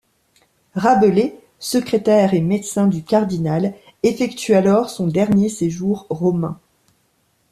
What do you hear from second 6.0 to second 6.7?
romain.